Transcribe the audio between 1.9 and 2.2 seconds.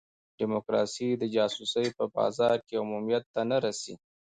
په